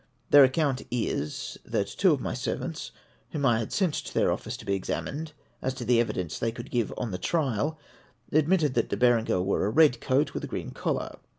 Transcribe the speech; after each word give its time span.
Their 0.31 0.43
ac 0.45 0.53
count 0.53 0.81
is, 0.89 1.59
that 1.63 1.85
two 1.85 2.11
of 2.11 2.19
my 2.21 2.33
servants, 2.33 2.89
Avhom 3.35 3.45
I 3.45 3.59
had 3.59 3.71
sent 3.71 3.93
to 3.93 4.11
their 4.15 4.31
office 4.31 4.57
to 4.57 4.65
be 4.65 4.73
examined 4.73 5.33
as 5.61 5.75
to 5.75 5.85
the 5.85 5.99
evidence 5.99 6.39
they 6.39 6.51
could 6.51 6.71
give 6.71 6.91
on 6.97 7.11
the 7.11 7.19
trial, 7.19 7.77
admitted 8.31 8.73
that 8.73 8.89
De 8.89 8.97
Berenger 8.97 9.39
wore 9.43 9.63
a 9.63 9.69
red 9.69 10.01
coat 10.01 10.33
with 10.33 10.43
a 10.43 10.47
green 10.47 10.71
collar. 10.71 11.19